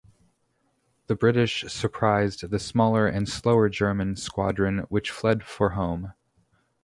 The 1.05 1.15
British 1.15 1.61
surprised 1.71 2.49
the 2.49 2.57
smaller 2.57 3.05
and 3.05 3.29
slower 3.29 3.69
German 3.69 4.15
squadron, 4.15 4.79
which 4.89 5.11
fled 5.11 5.43
for 5.43 5.73
home. 5.73 6.13